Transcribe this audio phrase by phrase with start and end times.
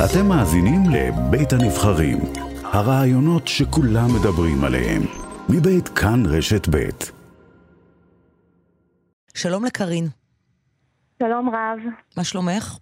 [0.00, 2.18] אתם מאזינים לבית הנבחרים,
[2.64, 5.02] הרעיונות שכולם מדברים עליהם,
[5.48, 7.12] מבית כאן רשת בית.
[9.34, 10.04] שלום לקרין.
[11.22, 11.78] שלום רב.
[12.16, 12.78] מה שלומך?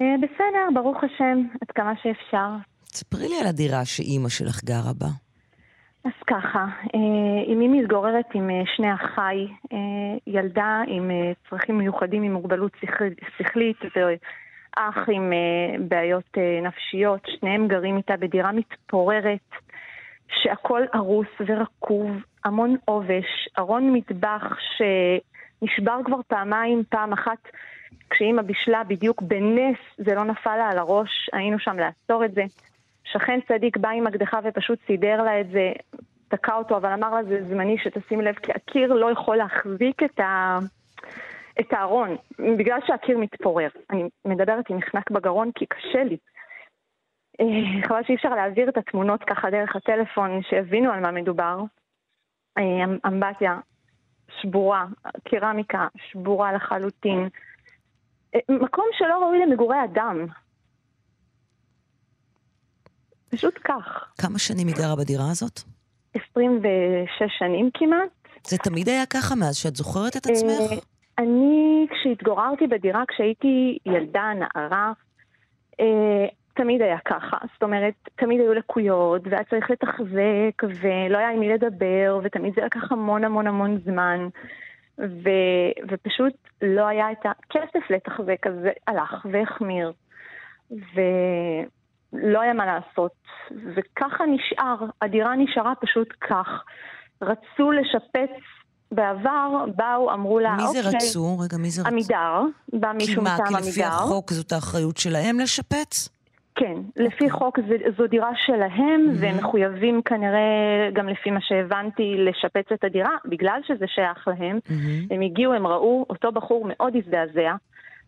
[0.00, 2.50] אה, בסדר, ברוך השם, עד כמה שאפשר.
[2.86, 5.08] ספרי לי על הדירה שאימא שלך גרה בה.
[6.04, 9.48] אז ככה, אה, אמי מתגוררת עם אה, שני אחיי,
[10.26, 11.10] ילדה עם
[11.50, 12.72] צרכים מיוחדים עם מוגבלות
[13.38, 13.76] שכלית
[14.76, 15.32] ואח עם
[15.88, 19.50] בעיות נפשיות, שניהם גרים איתה בדירה מתפוררת,
[20.28, 22.10] שהכל הרוס ורקוב,
[22.44, 24.42] המון עובש, ארון מטבח
[24.76, 27.38] שנשבר כבר פעמיים, פעם אחת
[28.10, 32.44] כשאימא בישלה בדיוק בנס זה לא נפל לה על הראש, היינו שם לעצור את זה.
[33.04, 35.72] שכן צדיק בא עם אקדחה ופשוט סידר לה את זה,
[36.28, 40.20] תקע אותו, אבל אמר לה זה זמני שתשים לב, כי הקיר לא יכול להחזיק את,
[40.20, 40.58] ה...
[41.60, 42.16] את הארון,
[42.58, 43.68] בגלל שהקיר מתפורר.
[43.90, 46.16] אני מדברת עם מחנק בגרון כי קשה לי.
[47.40, 51.60] אה, חבל שאי אפשר להעביר את התמונות ככה דרך הטלפון, שיבינו על מה מדובר.
[52.58, 52.62] אה,
[53.06, 53.58] אמבטיה
[54.40, 54.86] שבורה,
[55.28, 57.28] קרמיקה שבורה לחלוטין.
[58.34, 60.26] אה, מקום שלא ראוי למגורי אדם.
[63.28, 64.14] פשוט כך.
[64.20, 65.60] כמה שנים היא גרה בדירה הזאת?
[66.14, 68.08] 26 שנים כמעט.
[68.44, 70.82] זה תמיד היה ככה מאז שאת זוכרת את עצמך?
[71.18, 74.92] אני, כשהתגוררתי בדירה, כשהייתי ילדה, נערה,
[75.80, 77.36] אה, תמיד היה ככה.
[77.52, 82.64] זאת אומרת, תמיד היו לקויות, והיה צריך לתחזק, ולא היה עם מי לדבר, ותמיד זה
[82.64, 84.28] לקח המון המון המון זמן.
[84.98, 85.30] ו,
[85.88, 89.92] ופשוט לא היה את הכסף לתחזק, אז זה הלך והחמיר.
[90.70, 93.12] ולא היה מה לעשות.
[93.74, 96.64] וככה נשאר, הדירה נשארה פשוט כך.
[97.22, 98.30] רצו לשפץ
[98.92, 100.82] בעבר, באו, אמרו לה, מי אוקיי...
[100.82, 101.38] מי זה רצו?
[101.38, 101.90] רגע, מי זה רצו?
[101.90, 102.42] עמידר,
[102.72, 103.48] בא מישהו מטעם עמידר.
[103.48, 106.08] כי מה, כי לפי החוק זאת האחריות שלהם לשפץ?
[106.54, 107.30] כן, לפי אוקיי.
[107.30, 109.20] חוק זו, זו דירה שלהם, mm-hmm.
[109.20, 114.58] והם מחויבים כנראה, גם לפי מה שהבנתי, לשפץ את הדירה, בגלל שזה שייך להם.
[114.58, 115.14] Mm-hmm.
[115.14, 117.54] הם הגיעו, הם ראו, אותו בחור מאוד הזדעזע,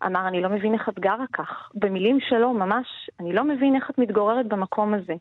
[0.06, 1.70] אמר, אני לא מבין איך את גרה כך.
[1.74, 2.86] במילים שלו, ממש,
[3.20, 5.14] אני לא מבין איך את מתגוררת במקום הזה.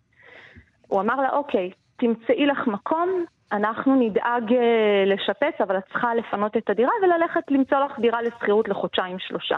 [0.88, 6.58] הוא אמר לה, אוקיי, תמצאי לך מקום, אנחנו נדאג אה, לשפץ, אבל את צריכה לפנות
[6.58, 9.58] את הדירה וללכת למצוא לך דירה לשכירות לחודשיים-שלושה.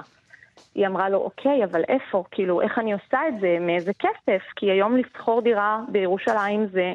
[0.76, 2.24] היא אמרה לו, אוקיי, אבל איפה?
[2.32, 3.58] כאילו, איך אני עושה את זה?
[3.62, 4.42] מאיזה כסף?
[4.56, 6.94] כי היום לשכור דירה בירושלים זה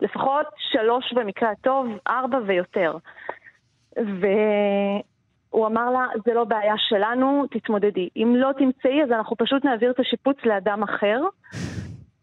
[0.00, 2.96] לפחות שלוש במקרה הטוב, ארבע ויותר.
[3.96, 8.08] והוא אמר לה, זה לא בעיה שלנו, תתמודדי.
[8.16, 11.20] אם לא תמצאי, אז אנחנו פשוט נעביר את השיפוץ לאדם אחר.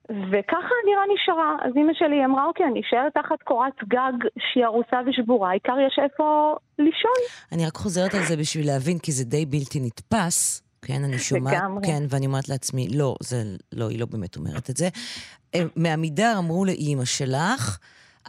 [0.10, 1.56] וככה הדירה נשארה.
[1.62, 6.00] אז אימא שלי אמרה, אוקיי, אני אשאר תחת קורת גג שהיא ארוסה ושבורה, העיקר יש
[6.04, 7.20] איפה לישון.
[7.52, 10.62] אני רק חוזרת על זה בשביל להבין, כי זה די בלתי נתפס.
[10.82, 11.88] כן, אני שומעת, לגמרי.
[11.88, 14.90] כן, ואני אומרת לעצמי, לא, זה, לא, היא לא באמת אומרת את זה.
[15.56, 17.78] אה, מעמידר אמרו לאימא שלך,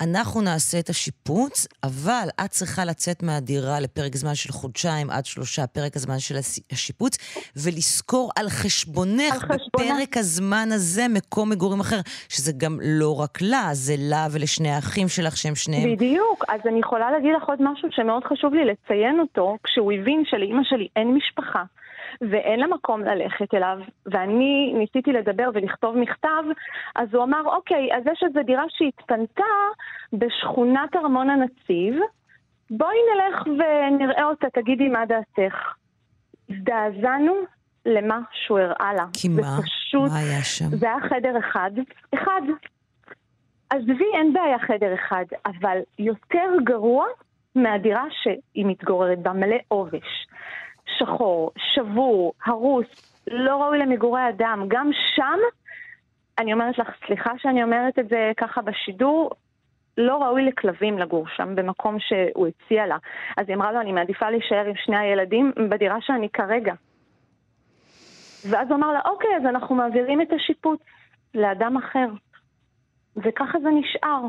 [0.00, 5.66] אנחנו נעשה את השיפוץ, אבל את צריכה לצאת מהדירה לפרק זמן של חודשיים עד שלושה,
[5.66, 6.34] פרק הזמן של
[6.72, 7.18] השיפוץ,
[7.56, 9.94] ולזכור על חשבונך, על חשבונה.
[9.94, 15.08] בפרק הזמן הזה מקום מגורים אחר, שזה גם לא רק לה, זה לה ולשני האחים
[15.08, 15.92] שלך שהם שניהם...
[15.96, 20.22] בדיוק, אז אני יכולה להגיד לך עוד משהו שמאוד חשוב לי לציין אותו, כשהוא הבין
[20.26, 21.62] שלאימא שלי אין משפחה.
[22.20, 26.42] ואין לה מקום ללכת אליו, ואני ניסיתי לדבר ולכתוב מכתב,
[26.94, 29.44] אז הוא אמר, אוקיי, אז יש איזו דירה שהתפנתה
[30.12, 31.94] בשכונת ארמון הנציב,
[32.70, 35.54] בואי נלך ונראה אותה, תגידי מה דעתך.
[36.50, 37.34] הזדעזענו
[37.86, 39.04] למה שהוא הראה לה.
[39.12, 39.58] כי מה?
[39.62, 40.76] פשוט, מה היה שם?
[40.76, 41.70] זה היה חדר אחד.
[42.14, 42.42] אחד.
[43.70, 47.06] עזבי, אין בעיה חדר אחד, אבל יותר גרוע
[47.54, 50.26] מהדירה שהיא מתגוררת בה, מלא עובש.
[50.98, 52.86] שחור, שבור, הרוס,
[53.30, 54.64] לא ראוי למגורי אדם.
[54.68, 55.38] גם שם,
[56.38, 59.30] אני אומרת לך, סליחה שאני אומרת את זה ככה בשידור,
[59.96, 62.96] לא ראוי לכלבים לגור שם, במקום שהוא הציע לה.
[63.36, 66.74] אז היא אמרה לו, אני מעדיפה להישאר עם שני הילדים בדירה שאני כרגע.
[68.50, 70.80] ואז הוא אמר לה, אוקיי, אז אנחנו מעבירים את השיפוץ
[71.34, 72.08] לאדם אחר.
[73.16, 74.20] וככה זה נשאר.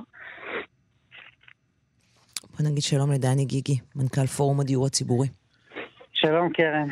[2.52, 5.28] בוא נגיד שלום לדני גיגי, מנכ"ל פורום הדיור הציבורי.
[6.14, 6.88] שלום קרן.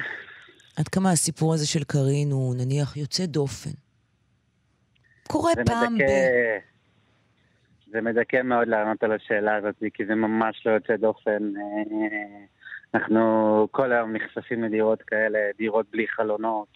[0.78, 3.70] עד כמה הסיפור הזה של קארין הוא נניח יוצא דופן?
[5.28, 6.75] קורה פעם מדכא, ב...
[7.96, 11.52] זה מדכא מאוד לענות על השאלה הזאת, כי זה ממש לא יוצא דופן.
[12.94, 16.68] אנחנו כל היום נחשפים לדירות כאלה, דירות בלי חלונות,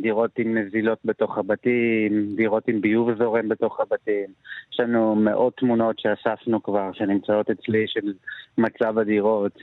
[0.00, 4.26] דירות עם נזילות בתוך הבתים, דירות עם ביוב זורם בתוך הבתים.
[4.72, 8.12] יש לנו מאות תמונות שאספנו כבר, שנמצאות אצלי של
[8.58, 9.58] מצב הדירות.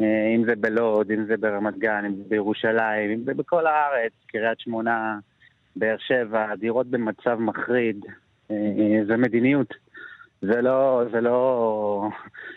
[0.00, 4.12] אה, אם זה בלוד, אם זה ברמת גן, אם זה בירושלים, אם זה בכל הארץ,
[4.26, 5.18] קריית שמונה,
[5.76, 8.04] באר שבע, דירות במצב מחריד,
[8.50, 8.56] אה,
[9.06, 9.85] זה מדיניות.
[10.42, 12.08] זה לא, זה לא,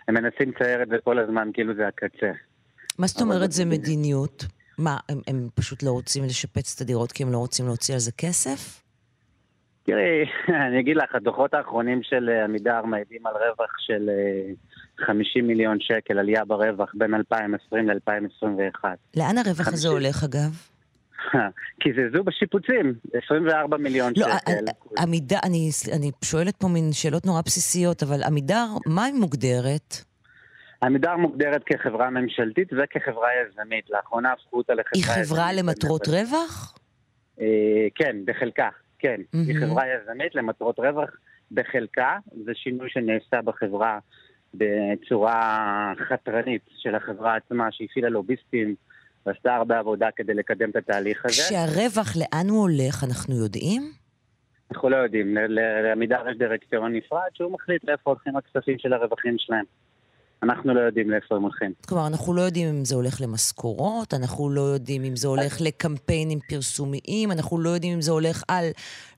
[0.08, 2.32] הם מנסים לצייר את זה כל הזמן כאילו זה הקצה.
[3.00, 4.46] מה זאת אומרת זה מדיניות?
[4.78, 8.00] מה, הם, הם פשוט לא רוצים לשפץ את הדירות כי הם לא רוצים להוציא על
[8.00, 8.82] זה כסף?
[9.84, 10.26] תראי,
[10.68, 14.10] אני אגיד לך, הדוחות האחרונים של אה, עמידר מעידים על רווח של
[15.06, 18.84] 50 אה, מיליון שקל, עלייה ברווח בין 2020 ל-2021.
[19.18, 19.74] לאן הרווח 50...
[19.74, 20.79] הזה הולך אגב?
[21.82, 22.94] קיזזו בשיפוצים,
[23.26, 24.52] 24 מיליון לא, שקל.
[24.52, 29.96] לא, עמידר, אני, אני שואלת פה מין שאלות נורא בסיסיות, אבל עמידר, מה היא מוגדרת?
[30.84, 33.90] עמידר מוגדרת כחברה ממשלתית וכחברה יזמית.
[33.90, 35.18] לאחרונה הפכו אותה לחברה יזמית.
[35.18, 36.78] היא חברה למטרות רווח?
[37.42, 39.22] אה, כן, בחלקה, כן.
[39.22, 39.38] Mm-hmm.
[39.48, 41.10] היא חברה יזמית למטרות רווח
[41.52, 42.18] בחלקה.
[42.46, 44.00] זה שינוי שנעשה בחברה
[44.54, 48.76] בצורה חתרנית של החברה עצמה, שהפעילה לוביסטים.
[49.30, 51.34] ועשתה הרבה עבודה כדי לקדם את התהליך הזה.
[51.34, 53.92] כשהרווח, לאן הוא הולך, אנחנו יודעים?
[54.72, 55.38] אנחנו לא יודעים.
[55.84, 59.66] לעמידר יש דירקטוריון נפרד שהוא מחליט לאיפה הולכים הכספים של הרווחים שלהם.
[60.44, 61.74] אנחנו לא יודעים לאיפה הם הולכים.
[61.88, 66.40] כלומר, אנחנו לא יודעים אם זה הולך למשכורות, אנחנו לא יודעים אם זה הולך לקמפיינים
[66.50, 68.66] פרסומיים, אנחנו לא יודעים אם זה הולך על,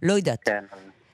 [0.04, 0.64] לא יודעת, כן.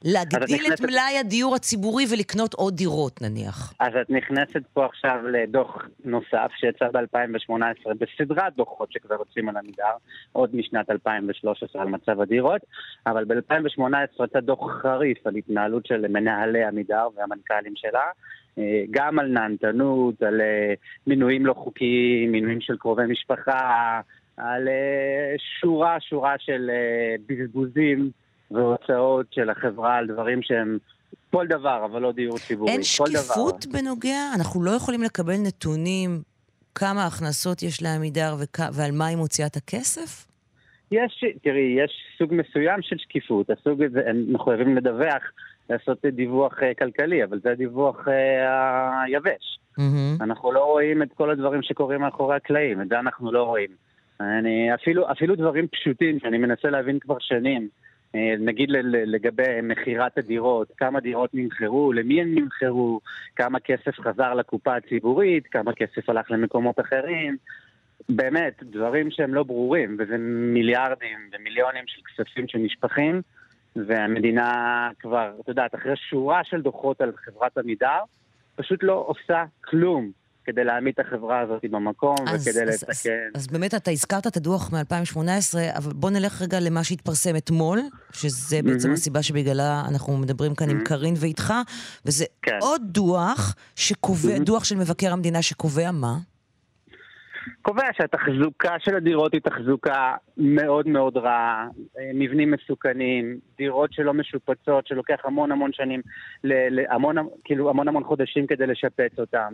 [0.06, 3.74] להגדיל את מלאי הדיור הציבורי ולקנות עוד דירות נניח.
[3.80, 9.96] אז את נכנסת פה עכשיו לדוח נוסף שיצא ב-2018 בסדרת דוחות שכבר יוצאים על עמידר,
[10.32, 12.62] עוד משנת 2013 על מצב הדירות,
[13.08, 18.06] אבל ב-2018 יצא דוח חריף על התנהלות של מנהלי עמידר והמנכ"לים שלה.
[18.58, 20.74] אה, גם על נהנתנות, על אה,
[21.08, 24.02] מינויים לא חוקיים, מינויים של קרובי משפחה,
[24.38, 26.70] על אה, שורה שורה של
[27.28, 28.12] בזבוזים
[28.52, 30.78] והוצאות של החברה על דברים שהם
[31.32, 32.72] כל דבר, אבל לא דיור ציבורי.
[32.72, 33.80] אין שקיפות דבר.
[33.80, 34.20] בנוגע?
[34.36, 36.22] אנחנו לא יכולים לקבל נתונים
[36.76, 38.60] כמה הכנסות יש לעמידר וכ...
[38.74, 40.28] ועל מה היא מוציאה את הכסף?
[40.92, 43.50] יש, תראי, יש סוג מסוים של שקיפות.
[43.50, 45.24] הסוג הזה, הם מחויבים לדווח,
[45.70, 48.12] לעשות דיווח uh, כלכלי, אבל זה דיווח uh,
[49.06, 49.60] היבש.
[49.80, 50.24] Mm-hmm.
[50.24, 53.70] אנחנו לא רואים את כל הדברים שקורים מאחורי הקלעים, את זה אנחנו לא רואים.
[54.20, 57.87] אני, אפילו, אפילו דברים פשוטים שאני מנסה להבין כבר שנים, אה,
[58.40, 58.70] נגיד
[59.06, 63.00] לגבי מכירת הדירות, כמה דירות נמכרו, למי הן נמכרו,
[63.36, 67.38] כמה כסף חזר לקופה הציבורית, כמה כסף הלך למקומות אחרים.
[68.10, 70.16] באמת, דברים שהם לא ברורים, וזה
[70.54, 73.22] מיליארדים ומיליונים של כספים שנשפכים,
[73.76, 78.00] והמדינה כבר, את יודעת, אחרי שורה של דוחות על חברת עמידר,
[78.56, 80.12] פשוט לא עושה כלום.
[80.48, 83.10] כדי להעמיד את החברה הזאת במקום אז, וכדי אז, לתקן.
[83.36, 85.20] אז, אז באמת אתה הזכרת את הדוח מ-2018,
[85.78, 88.94] אבל בוא נלך רגע למה שהתפרסם אתמול, שזה בעצם mm-hmm.
[88.94, 90.72] הסיבה שבגללה אנחנו מדברים כאן mm-hmm.
[90.72, 91.54] עם קארין ואיתך,
[92.06, 92.58] וזה כן.
[92.62, 94.44] עוד דוח שקובע, mm-hmm.
[94.44, 96.18] דוח של מבקר המדינה שקובע מה?
[97.68, 101.68] קובע שהתחזוקה של הדירות היא תחזוקה מאוד מאוד רעה,
[102.00, 106.02] אה, מבנים מסוכנים, דירות שלא משופצות, שלוקח המון המון שנים,
[106.90, 109.54] המון, כאילו המון המון חודשים כדי לשפץ אותם.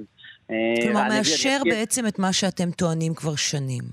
[0.51, 1.71] אה, כלומר, מאשר אני...
[1.71, 3.83] בעצם את מה שאתם טוענים כבר שנים.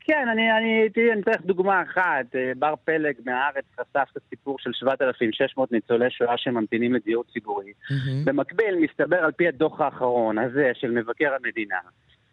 [0.00, 2.26] כן, אני, אני, תראי, אני אתן לך דוגמה אחת.
[2.34, 7.72] אה, בר פלג מהארץ חשף את הסיפור של 7,600 ניצולי שואה שממתינים לדיור ציבורי.
[7.72, 8.24] Mm-hmm.
[8.24, 11.78] במקביל, מסתבר על פי הדוח האחרון הזה של מבקר המדינה,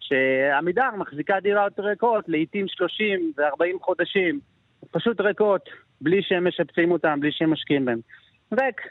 [0.01, 4.39] שעמידר מחזיקה דירות ריקות לעיתים 30 ו-40 חודשים,
[4.91, 5.69] פשוט ריקות,
[6.01, 7.99] בלי שהם משפצים אותם, בלי שהם משקיעים בהם.
[8.51, 8.81] ריק.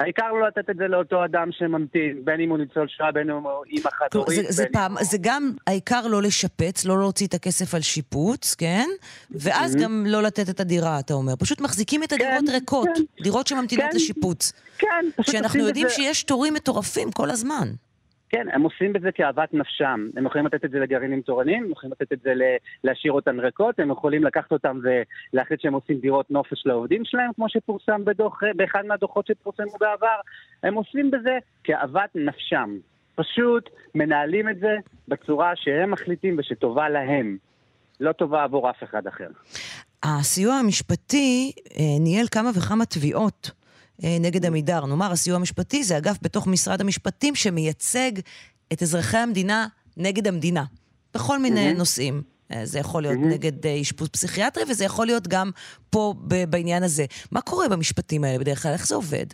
[0.00, 3.36] העיקר לא לתת את זה לאותו אדם שממתין, בין אם הוא ניצול שואה, בין אם
[3.36, 4.46] הוא אימא חד-הורית.
[4.46, 5.04] זה, זה, פעם, הוא...
[5.04, 8.88] זה גם העיקר לא לשפץ, לא להוציא את הכסף על שיפוץ, כן?
[9.30, 9.82] ואז mm-hmm.
[9.82, 11.36] גם לא לתת את הדירה, אתה אומר.
[11.36, 14.52] פשוט מחזיקים את הדירות כן, ריקות, כן, דירות שממתינות כן, לשיפוץ.
[14.78, 15.94] כן, פשוט כשאנחנו יודעים זה...
[15.94, 17.68] שיש תורים מטורפים כל הזמן.
[18.28, 20.06] כן, הם עושים בזה כאוות נפשם.
[20.16, 22.32] הם יכולים לתת את זה לגרעינים תורניים, הם יכולים לתת את זה
[22.84, 27.48] להשאיר אותן ריקות, הם יכולים לקחת אותן ולהחליט שהם עושים דירות נופש לעובדים שלהם, כמו
[27.48, 30.20] שפורסם בדוח, באחד מהדוחות שפורסמו בעבר.
[30.62, 32.76] הם עושים בזה כאוות נפשם.
[33.14, 34.76] פשוט מנהלים את זה
[35.08, 37.36] בצורה שהם מחליטים ושטובה להם.
[38.00, 39.28] לא טובה עבור אף אחד אחר.
[40.02, 43.50] הסיוע המשפטי אה, ניהל כמה וכמה תביעות
[44.02, 44.86] נגד עמידר.
[44.86, 48.12] נאמר, הסיוע המשפטי זה אגף בתוך משרד המשפטים שמייצג
[48.72, 50.64] את אזרחי המדינה נגד המדינה,
[51.14, 51.78] בכל מיני mm-hmm.
[51.78, 52.22] נושאים.
[52.52, 53.34] אה, זה יכול להיות mm-hmm.
[53.34, 55.50] נגד אה, אשפוז פסיכיאטרי, וזה יכול להיות גם
[55.90, 56.14] פה
[56.48, 57.04] בעניין הזה.
[57.32, 58.72] מה קורה במשפטים האלה בדרך כלל?
[58.72, 59.26] איך זה עובד?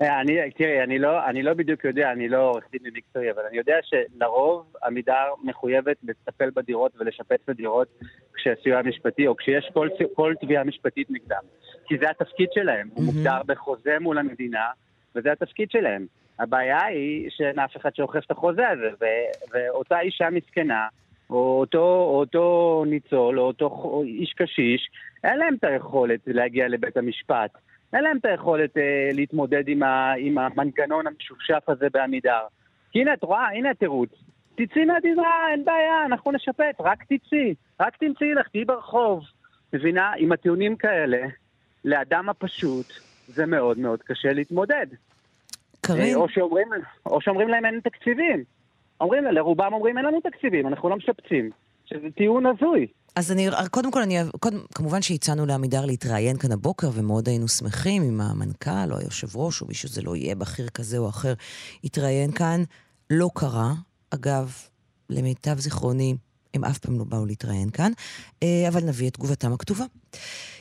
[0.00, 3.56] אני, תראי, אני לא, אני לא בדיוק יודע, אני לא עורך דין מקצועי, אבל אני
[3.56, 7.88] יודע שלרוב עמידר מחויבת לטפל בדירות ולשפץ את הדירות
[8.34, 11.42] כשהסיוע המשפטי, או כשיש כל, כל תביעה משפטית נגדם.
[11.90, 14.66] כי זה התפקיד שלהם, הוא מוגדר בחוזה מול המדינה,
[15.14, 16.06] וזה התפקיד שלהם.
[16.38, 20.88] הבעיה היא שאין אף אחד שאוכף את החוזה הזה, ו- ואותה אישה מסכנה
[21.30, 24.90] או אותו, אותו ניצול, או אותו איש קשיש,
[25.24, 27.50] אין להם את היכולת להגיע לבית המשפט.
[27.92, 32.46] אין להם את היכולת אה, להתמודד עם, ה, עם המנגנון המשופשף הזה בעמידר.
[32.92, 34.10] כי הנה, את רואה, הנה התירוץ.
[34.54, 37.54] תצאי מהדירה, אין בעיה, אנחנו נשפט, רק תצאי.
[37.80, 39.22] רק תמצאי לך, תהיי ברחוב.
[39.72, 40.12] מבינה?
[40.18, 41.18] עם הטיעונים כאלה,
[41.84, 42.92] לאדם הפשוט
[43.28, 44.86] זה מאוד מאוד קשה להתמודד.
[45.80, 46.14] קרין?
[46.16, 46.68] או שאומרים,
[47.06, 48.44] או שאומרים להם אין תקציבים.
[49.00, 51.50] אומרים, לרובם אומרים אין לנו תקציבים, אנחנו לא משפצים.
[51.90, 52.86] שזה טיעון הזוי.
[53.16, 58.02] אז אני, קודם כל, אני, קודם, כמובן שהצענו לעמידר להתראיין כאן הבוקר, ומאוד היינו שמחים
[58.02, 61.34] אם המנכ"ל או היושב ראש או מישהו זה לא יהיה בכיר כזה או אחר,
[61.84, 62.62] יתראיין כאן.
[63.10, 63.72] לא קרה.
[64.10, 64.52] אגב,
[65.10, 66.14] למיטב זיכרוני,
[66.54, 67.92] הם אף פעם לא באו להתראיין כאן,
[68.42, 69.84] אה, אבל נביא את תגובתם הכתובה.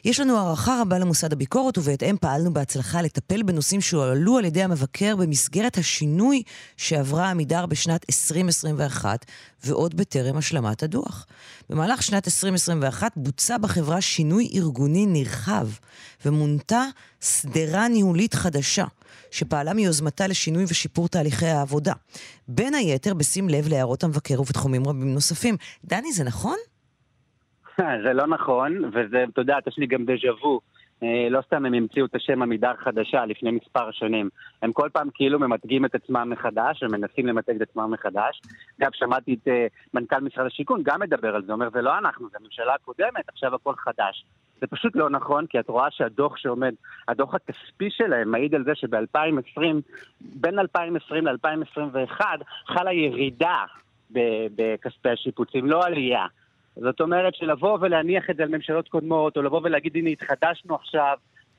[0.05, 5.15] יש לנו הערכה רבה למוסד הביקורת, ובהתאם פעלנו בהצלחה לטפל בנושאים שהועלו על ידי המבקר
[5.15, 6.43] במסגרת השינוי
[6.77, 9.25] שעברה עמידר בשנת 2021,
[9.63, 11.25] ועוד בטרם השלמת הדוח.
[11.69, 15.67] במהלך שנת 2021 בוצע בחברה שינוי ארגוני נרחב,
[16.25, 16.85] ומונתה
[17.21, 18.85] שדרה ניהולית חדשה.
[19.31, 21.93] שפעלה מיוזמתה לשינוי ושיפור תהליכי העבודה.
[22.47, 25.55] בין היתר, בשים לב להערות המבקר ובתחומים רבים נוספים.
[25.85, 26.57] דני, זה נכון?
[27.77, 30.59] זה לא נכון, וזה, אתה יודע, יש לי גם דז'ה וו.
[31.03, 34.29] אה, לא סתם הם המציאו את השם עמידר חדשה לפני מספר שנים.
[34.61, 38.41] הם כל פעם כאילו ממתגים את עצמם מחדש, ומנסים למתג את עצמם מחדש.
[38.81, 39.51] אגב, שמעתי את uh,
[39.93, 43.55] מנכ"ל משרד השיכון גם מדבר על זה, אומר, זה לא אנחנו, זה הממשלה הקודמת, עכשיו
[43.55, 44.25] הכל חדש.
[44.61, 46.73] זה פשוט לא נכון, כי את רואה שהדוח שעומד,
[47.07, 49.61] הדוח הכספי שלהם מעיד על זה שב-2020,
[50.21, 52.21] בין 2020 ל-2021,
[52.67, 53.63] חלה ירידה
[54.55, 56.25] בכספי השיפוצים, לא עלייה.
[56.75, 61.17] זאת אומרת שלבוא ולהניח את זה על ממשלות קודמות, או לבוא ולהגיד, הנה, התחדשנו עכשיו,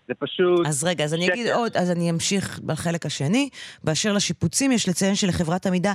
[0.09, 0.67] זה פשוט...
[0.67, 3.49] אז רגע, אז אני אגיד עוד, אז אני אמשיך בחלק השני.
[3.85, 5.93] באשר לשיפוצים, יש לציין שלחברת המידה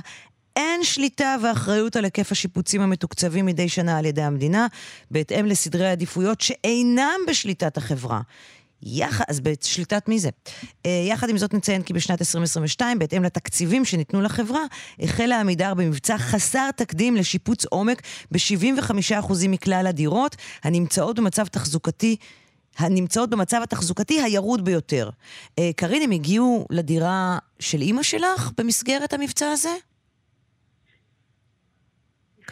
[0.56, 4.66] אין שליטה ואחריות על היקף השיפוצים המתוקצבים מדי שנה על ידי המדינה,
[5.10, 8.20] בהתאם לסדרי עדיפויות שאינם בשליטת החברה.
[8.82, 10.28] יחד, אז בשליטת מי זה?
[10.58, 14.60] Uh, יחד עם זאת נציין כי בשנת 2022, בהתאם לתקציבים שניתנו לחברה,
[15.00, 22.16] החלה עמידר במבצע חסר תקדים לשיפוץ עומק ב-75% מכלל הדירות הנמצאות במצב תחזוקתי
[22.78, 25.10] הנמצאות במצב התחזוקתי הירוד ביותר.
[25.48, 29.74] Uh, קרין, הם הגיעו לדירה של אימא שלך במסגרת המבצע הזה?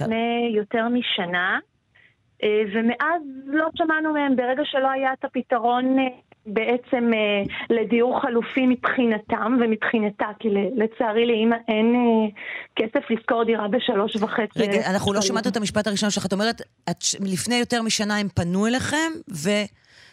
[0.01, 1.59] לפני יותר משנה,
[2.43, 6.05] אה, ומאז לא שמענו מהם, ברגע שלא היה את הפתרון אה,
[6.47, 11.95] בעצם אה, לדיור חלופי מבחינתם ומבחינתה, כי לצערי לאימא אין
[12.77, 14.59] כסף לשכור דירה בשלוש וחצי.
[14.63, 16.27] רגע, אנחנו לא שמענו את המשפט הראשון שלך.
[16.27, 19.51] את אומרת, את, לפני יותר משנה הם פנו אליכם, ו...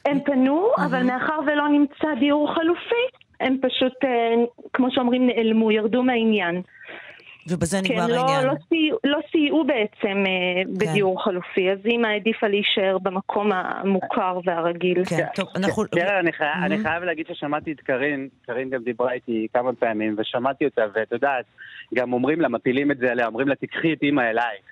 [0.06, 0.68] הם פנו.
[0.78, 3.06] אבל מאחר ולא נמצא דיור חלופי,
[3.40, 3.94] הם פשוט,
[4.74, 6.62] כמו שאומרים, נעלמו, ירדו מהעניין.
[7.48, 8.46] ובזה נגמר כן, לא, העניין.
[8.46, 10.74] לא, סייעו, לא סייעו בעצם אה, כן.
[10.74, 15.06] בדיור חלופי, אז אימא העדיפה להישאר במקום המוכר והרגיל.
[15.06, 15.86] כן, טוב, אנחנו...
[15.86, 16.44] תראה, אני, חי...
[16.44, 16.66] mm-hmm.
[16.66, 21.12] אני חייב להגיד ששמעתי את קארין, קארין גם דיברה איתי כמה פעמים, ושמעתי אותה, ואת
[21.12, 21.46] יודעת,
[21.94, 24.66] גם אומרים לה, מפילים את זה עליה, אומרים לה, תיקחי את אימא אלייך.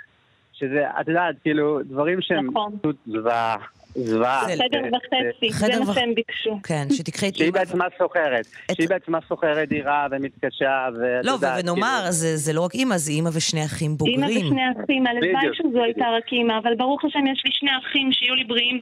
[0.54, 2.78] שזה, את יודעת, כאילו, דברים שהם נכון.
[3.06, 3.58] זוועה.
[3.96, 4.44] זוועה.
[4.44, 6.60] חדר וחצי, זה מה שהם ביקשו.
[6.64, 7.44] כן, שתיקחי את אימא.
[7.44, 8.46] שהיא בעצמה שוכרת.
[8.76, 12.06] שהיא בעצמה שוכרת דירה ומתקשה, ואת לא, ונאמר,
[12.36, 14.20] זה לא רק אימא, זה אימא ושני אחים בוגרים.
[14.22, 18.10] אימא ושני אחים, הלוואי שזו הייתה רק אימא, אבל ברוך השם יש לי שני אחים
[18.12, 18.80] שיהיו לי בריאים,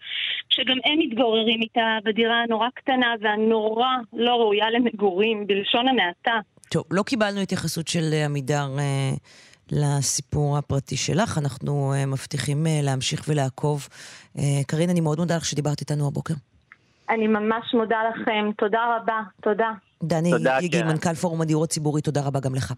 [0.50, 6.40] שגם הם מתגוררים איתה בדירה הנורא קטנה והנורא לא ראויה למגורים, בלשון המעטה.
[6.70, 9.12] טוב, לא קיבלנו התייחסות של עמידר אה,
[9.72, 11.38] לסיפור הפרטי שלך.
[11.38, 13.88] אנחנו uh, מבטיחים uh, להמשיך ולעקוב.
[14.38, 16.34] Uh, קרין, אני מאוד מודה לך שדיברת איתנו הבוקר.
[17.10, 19.72] אני ממש מודה לכם, תודה רבה, תודה.
[20.04, 20.32] דני
[20.72, 20.88] כן.
[20.88, 22.74] מנכ"ל פורום הדיור הציבורי, תודה רבה גם לך.